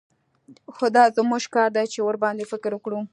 خو 0.75 0.85
دا 0.95 1.03
زموږ 1.17 1.43
کار 1.55 1.69
دى 1.75 1.83
چې 1.93 1.99
ورباندې 2.07 2.49
فکر 2.51 2.71
وکړو. 2.73 2.99